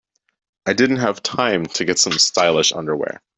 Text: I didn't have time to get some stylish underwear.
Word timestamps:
I 0.65 0.73
didn't 0.73 0.97
have 0.97 1.21
time 1.21 1.63
to 1.67 1.85
get 1.85 1.99
some 1.99 2.13
stylish 2.17 2.71
underwear. 2.73 3.21